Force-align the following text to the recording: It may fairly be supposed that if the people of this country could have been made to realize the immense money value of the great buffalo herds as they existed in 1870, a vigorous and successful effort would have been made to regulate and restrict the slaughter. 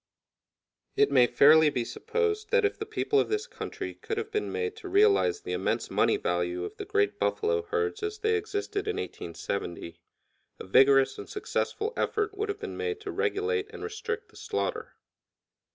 It 0.95 1.11
may 1.11 1.27
fairly 1.27 1.69
be 1.69 1.85
supposed 1.85 2.49
that 2.49 2.65
if 2.65 2.75
the 2.79 2.87
people 2.87 3.19
of 3.19 3.29
this 3.29 3.45
country 3.45 3.93
could 3.93 4.17
have 4.17 4.31
been 4.31 4.51
made 4.51 4.75
to 4.77 4.89
realize 4.89 5.41
the 5.41 5.51
immense 5.53 5.91
money 5.91 6.17
value 6.17 6.65
of 6.65 6.75
the 6.77 6.85
great 6.85 7.19
buffalo 7.19 7.61
herds 7.61 8.01
as 8.01 8.17
they 8.17 8.33
existed 8.33 8.87
in 8.87 8.95
1870, 8.95 9.99
a 10.57 10.63
vigorous 10.65 11.19
and 11.19 11.29
successful 11.29 11.93
effort 11.95 12.35
would 12.35 12.49
have 12.49 12.59
been 12.59 12.77
made 12.77 12.99
to 13.01 13.11
regulate 13.11 13.69
and 13.69 13.83
restrict 13.83 14.29
the 14.29 14.37
slaughter. 14.37 14.95